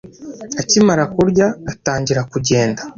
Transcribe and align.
Akimara 0.61 1.03
kurya, 1.15 1.47
atangira 1.71 2.21
kugenda. 2.31 2.81